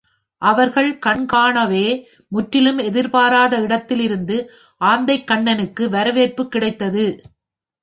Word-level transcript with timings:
அவர்கள் 0.41 0.97
கண் 0.97 1.25
காணவே 1.25 1.83
முற்றிலும் 2.27 2.77
எதிர்பாராத 2.77 3.59
இடத்திலிருந்து 3.59 4.37
ஆந்தைக்கண்ணனுக்கு 4.81 5.89
வரவேற்புக் 5.89 6.51
கிடைத்தது. 6.51 7.05